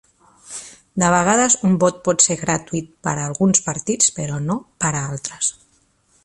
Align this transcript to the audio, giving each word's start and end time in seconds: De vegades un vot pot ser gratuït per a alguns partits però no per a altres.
De 1.01 1.09
vegades 1.15 1.57
un 1.69 1.75
vot 1.83 1.99
pot 2.07 2.25
ser 2.27 2.37
gratuït 2.39 2.87
per 3.09 3.13
a 3.15 3.27
alguns 3.27 3.63
partits 3.69 4.09
però 4.17 4.41
no 4.49 4.57
per 4.85 4.93
a 4.95 5.05
altres. 5.05 5.55